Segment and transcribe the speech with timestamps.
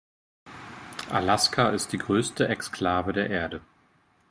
[1.11, 3.61] Alaska ist die größte Exklave der Erde.